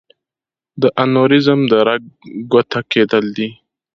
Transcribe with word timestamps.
د 0.81 0.83
انوریزم 1.03 1.59
د 1.71 1.73
رګ 1.87 2.01
ګوټه 2.51 2.81
کېدل 2.91 3.25
دي. 3.37 3.49